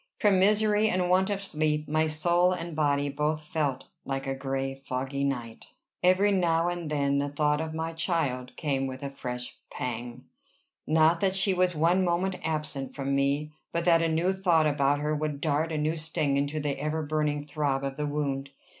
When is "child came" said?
7.93-8.87